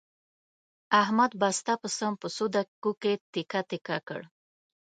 [1.01, 4.21] احمد بسته پسه په څو دقیقو کې تکه تکه کړ.